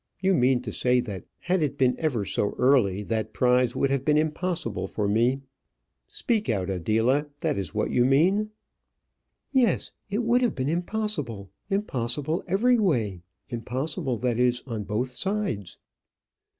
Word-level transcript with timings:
You 0.19 0.33
mean 0.33 0.63
to 0.63 0.71
say 0.71 0.99
that 1.01 1.25
had 1.41 1.61
it 1.61 1.77
been 1.77 1.95
ever 1.99 2.25
so 2.25 2.55
early, 2.57 3.03
that 3.03 3.33
prize 3.33 3.75
would 3.75 3.91
have 3.91 4.03
been 4.03 4.17
impossible 4.17 4.87
for 4.87 5.07
me. 5.07 5.41
Speak 6.07 6.49
out, 6.49 6.71
Adela. 6.71 7.27
That 7.41 7.55
is 7.55 7.75
what 7.75 7.91
you 7.91 8.03
mean?" 8.03 8.49
"Yes; 9.51 9.91
it 10.09 10.23
would 10.23 10.41
have 10.41 10.55
been 10.55 10.69
impossible; 10.69 11.51
impossible 11.69 12.43
every 12.47 12.79
way; 12.79 13.21
impossible, 13.49 14.17
that 14.17 14.39
is, 14.39 14.63
on 14.65 14.85
both 14.85 15.11
sides." 15.11 15.77